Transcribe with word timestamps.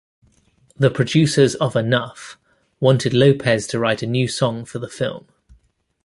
The 0.75 0.89
producers 0.89 1.53
of 1.53 1.75
"Enough" 1.75 2.39
wanted 2.79 3.13
Lopez 3.13 3.67
to 3.67 3.77
write 3.77 4.01
a 4.01 4.07
new 4.07 4.27
song 4.27 4.65
for 4.65 4.79
the 4.79 4.89
film. 4.89 5.27